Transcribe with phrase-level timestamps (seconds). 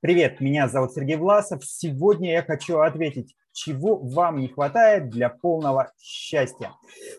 [0.00, 1.64] Привет, меня зовут Сергей Власов.
[1.64, 6.70] Сегодня я хочу ответить, чего вам не хватает для полного счастья.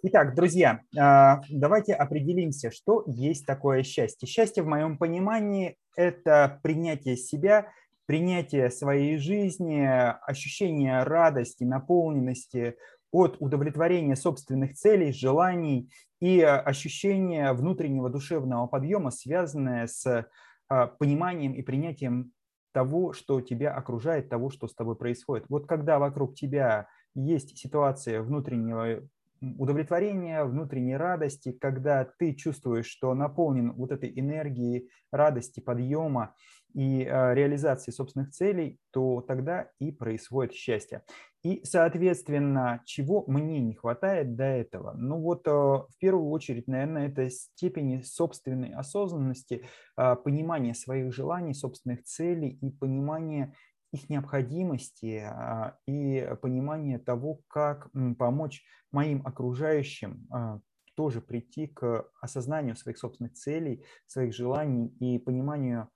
[0.04, 4.30] Итак, друзья, а, давайте определимся, что есть такое счастье.
[4.30, 7.70] Счастье в моем понимании– это принятие себя,
[8.06, 12.78] принятие своей жизни, ощущение радости, наполненности
[13.12, 15.92] от удовлетворения собственных целей, желаний
[16.22, 20.26] и ощущение внутреннего душевного подъема, связанное с
[20.70, 22.32] а, пониманием и принятием
[22.72, 25.46] того, что тебя окружает, того, что с тобой происходит.
[25.50, 29.02] Вот когда вокруг тебя есть ситуация внутреннего
[29.42, 36.36] удовлетворения, внутренней радости, когда ты чувствуешь, что наполнен вот этой энергией радости, подъема
[36.80, 41.04] и э, реализации собственных целей, то тогда и происходит счастье.
[41.44, 44.94] И, соответственно, чего мне не хватает до этого?
[44.94, 49.66] Ну вот э, в первую очередь, наверное, это степени собственной осознанности,
[49.98, 53.54] э, понимания своих желаний, собственных целей и понимания
[53.92, 57.90] их необходимости а, и понимание того, как
[58.20, 60.60] помочь моим окружающим а,
[60.94, 65.88] тоже прийти к осознанию своих собственных целей, своих желаний и пониманию а,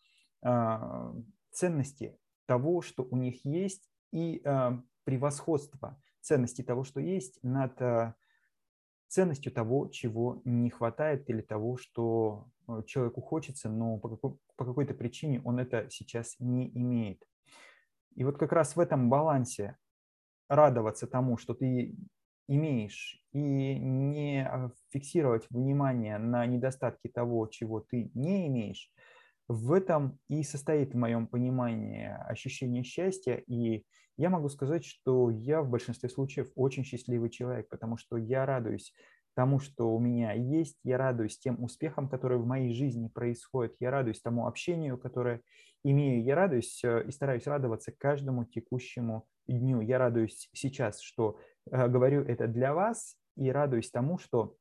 [1.51, 4.43] ценности того, что у них есть, и
[5.05, 8.15] превосходства ценности того, что есть, над
[9.07, 12.47] ценностью того, чего не хватает, или того, что
[12.87, 17.23] человеку хочется, но по, какой- по какой-то причине он это сейчас не имеет.
[18.15, 19.77] И вот как раз в этом балансе
[20.47, 21.95] радоваться тому, что ты
[22.47, 28.91] имеешь, и не а, фиксировать внимание на недостатки того, чего ты не имеешь,
[29.47, 33.35] в этом и состоит в моем понимании ощущение счастья.
[33.47, 33.85] И
[34.17, 38.93] я могу сказать, что я в большинстве случаев очень счастливый человек, потому что я радуюсь
[39.35, 43.89] тому, что у меня есть, я радуюсь тем успехам, которые в моей жизни происходят, я
[43.89, 45.41] радуюсь тому общению, которое
[45.83, 49.81] имею, я радуюсь э, и стараюсь радоваться каждому текущему дню.
[49.81, 51.39] Я радуюсь сейчас, что
[51.71, 54.55] э, говорю это для вас, и радуюсь тому, что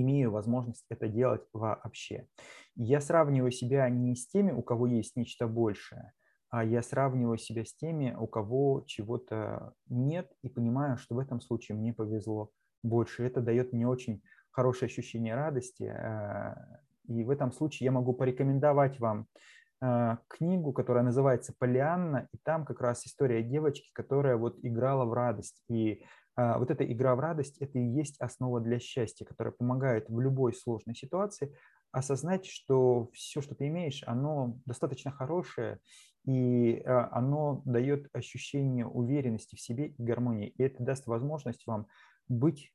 [0.00, 2.28] имею возможность это делать вообще.
[2.74, 6.12] Я сравниваю себя не с теми, у кого есть нечто большее,
[6.50, 11.40] а я сравниваю себя с теми, у кого чего-то нет, и понимаю, что в этом
[11.40, 12.50] случае мне повезло
[12.82, 13.24] больше.
[13.24, 15.84] Это дает мне очень хорошее ощущение радости.
[15.84, 16.54] Э,
[17.06, 19.26] и в этом случае я могу порекомендовать вам
[19.80, 25.62] книгу, которая называется «Полианна», и там как раз история девочки, которая вот играла в радость.
[25.68, 26.02] И
[26.36, 30.18] э, вот эта игра в радость– это и есть основа для счастья, которая помогает в
[30.18, 31.54] любой сложной ситуации
[31.92, 35.78] осознать, что все, что ты имеешь, оно достаточно хорошее,
[36.24, 40.48] и оно дает ощущение уверенности в себе и гармонии.
[40.48, 41.86] И это даст возможность вам
[42.28, 42.72] быть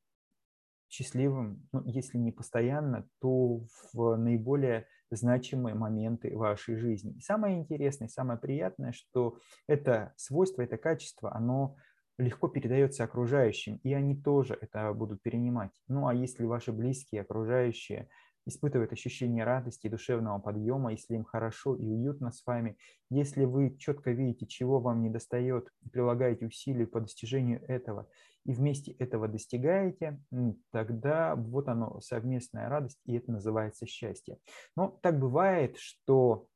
[0.89, 7.13] счастливым, ну, если не постоянно, то в наиболее значимые моменты вашей жизни.
[7.13, 9.37] И самое интересное, самое приятное, что
[9.67, 11.75] это свойство, это качество, оно
[12.17, 15.71] легко передается окружающим, и они тоже это будут перенимать.
[15.87, 18.09] Ну а если ваши близкие, окружающие
[18.45, 22.77] испытывают ощущение радости и душевного подъема, если им хорошо и уютно с вами,
[23.09, 28.07] если вы четко видите, чего вам не достает, и прилагаете усилия по достижению этого,
[28.45, 30.19] и вместе этого достигаете,
[30.71, 34.37] тогда вот оно, совместная радость, и это называется счастье.
[34.75, 36.47] Но так бывает, что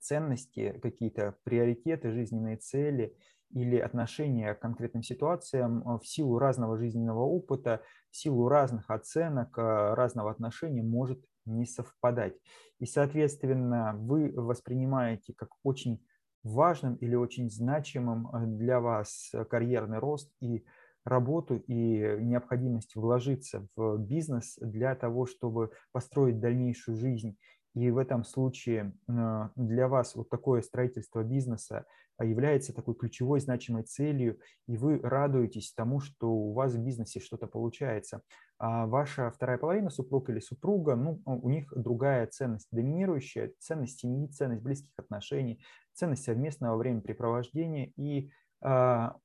[0.00, 3.16] ценности, какие-то приоритеты, жизненные цели
[3.50, 9.94] или отношения к конкретным ситуациям в силу разного жизненного опыта, в силу разных оценок, э,
[9.94, 12.34] разного отношения может не совпадать.
[12.78, 16.02] И, соответственно, вы воспринимаете как очень
[16.42, 20.64] важным или очень значимым э, для вас карьерный рост и
[21.04, 27.36] работу и необходимость вложиться в бизнес для того, чтобы построить дальнейшую жизнь.
[27.78, 31.86] И в этом случае э, для вас вот такое строительство бизнеса
[32.20, 37.46] является такой ключевой значимой целью, и вы радуетесь тому, что у вас в бизнесе что-то
[37.46, 38.22] получается.
[38.58, 44.26] А ваша вторая половина, супруг или супруга, ну, у них другая ценность, доминирующая ценность семьи,
[44.26, 49.16] ценность близких отношений, ценность совместного времяпрепровождения, и а,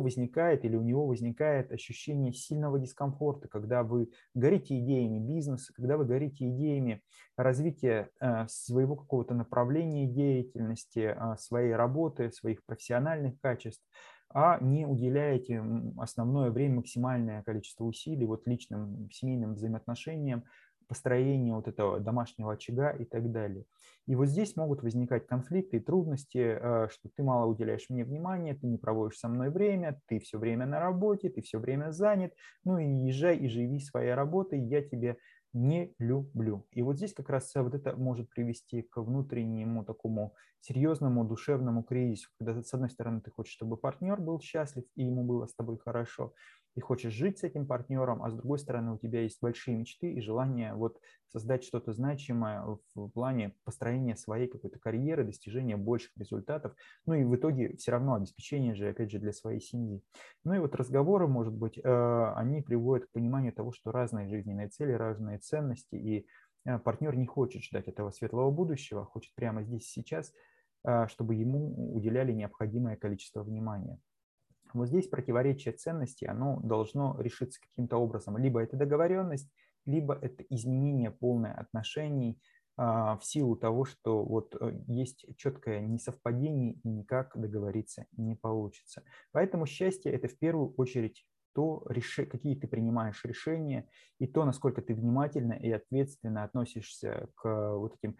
[0.00, 6.04] возникает или у него возникает ощущение сильного дискомфорта, когда вы горите идеями бизнеса, когда вы
[6.04, 7.02] горите идеями
[7.36, 13.84] развития э, своего какого-то направления деятельности, а, своей работы, своих профессиональных качеств,
[14.30, 15.62] а не уделяете
[15.96, 20.44] основное время, максимальное количество усилий вот личным семейным взаимоотношениям,
[20.88, 23.64] построение вот этого домашнего очага и так далее.
[24.06, 28.54] И вот здесь могут возникать конфликты и трудности, э, что ты мало уделяешь мне внимания,
[28.54, 32.32] ты не проводишь со мной время, ты все время на работе, ты все время занят,
[32.64, 35.18] ну и езжай и живи своей работой, я тебе
[35.52, 36.66] не люблю.
[36.72, 42.30] И вот здесь как раз вот это может привести к внутреннему такому серьезному душевному кризису,
[42.38, 45.78] когда с одной стороны ты хочешь, чтобы партнер был счастлив и ему было с тобой
[45.78, 46.34] хорошо,
[46.78, 50.12] ты хочешь жить с этим партнером, а с другой стороны у тебя есть большие мечты
[50.12, 56.76] и желание вот создать что-то значимое в плане построения своей какой-то карьеры, достижения больших результатов,
[57.04, 60.00] ну и в итоге все равно обеспечение же, опять же, для своей семьи.
[60.44, 64.68] Ну и вот разговоры, может быть, э, они приводят к пониманию того, что разные жизненные
[64.68, 66.26] цели, разные ценности, и
[66.64, 70.32] э, партнер не хочет ждать этого светлого будущего, хочет прямо здесь сейчас,
[70.84, 73.98] э, чтобы ему уделяли необходимое количество внимания.
[74.74, 78.38] Вот здесь противоречие ценностей, оно должно решиться каким-то образом.
[78.38, 79.50] Либо это договоренность,
[79.84, 82.40] либо это изменение полное отношений
[82.76, 89.02] а, в силу того, что вот э, есть четкое несовпадение и никак договориться не получится.
[89.32, 91.84] Поэтому счастье– это в первую очередь то,
[92.30, 93.88] какие ты принимаешь решения,
[94.20, 98.16] и то, насколько ты внимательно и ответственно относишься к вот этим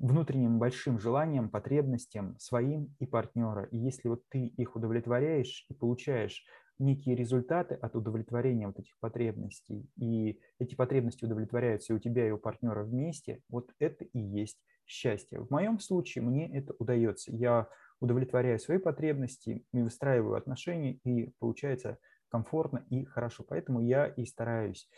[0.00, 3.64] внутренним большим желаниям, потребностям своим и партнера.
[3.70, 6.44] И если вот ты их удовлетворяешь и получаешь
[6.78, 12.30] некие результаты от удовлетворения вот этих потребностей, и эти потребности удовлетворяются и у тебя, и
[12.30, 15.38] у партнера вместе, вот это и есть счастье.
[15.38, 17.30] В моем случае мне это удается.
[17.36, 17.68] Я
[18.00, 21.98] удовлетворяю свои потребности, и выстраиваю отношения, и получается
[22.30, 23.44] комфортно и хорошо.
[23.46, 24.88] Поэтому я и стараюсь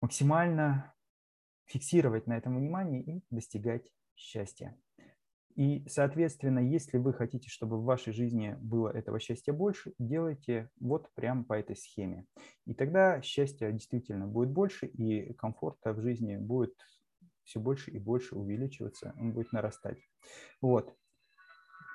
[0.00, 0.94] максимально
[1.66, 4.76] фиксировать на этом внимание и достигать счастья.
[5.54, 11.10] И, соответственно, если вы хотите, чтобы в вашей жизни было этого счастья больше, делайте вот
[11.14, 12.26] прямо по этой схеме.
[12.66, 16.74] И тогда счастья действительно будет больше, и комфорта в жизни будет
[17.44, 19.98] все больше и больше увеличиваться, он будет нарастать.
[20.60, 20.94] Вот.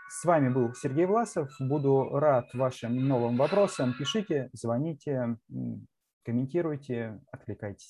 [0.09, 1.51] С вами был Сергей Власов.
[1.59, 3.93] Буду рад вашим новым вопросам.
[3.97, 5.37] Пишите, звоните,
[6.25, 7.79] комментируйте, откликайтесь.